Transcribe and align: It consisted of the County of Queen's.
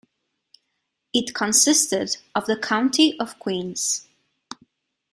It 1.13 1.35
consisted 1.35 2.17
of 2.33 2.47
the 2.47 2.57
County 2.57 3.15
of 3.19 3.37
Queen's. 3.37 4.07